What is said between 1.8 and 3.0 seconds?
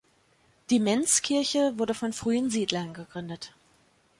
von frühen Siedlern